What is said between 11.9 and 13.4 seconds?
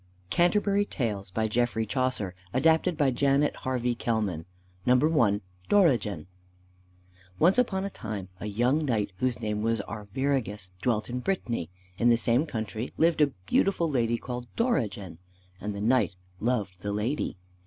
In the same country lived a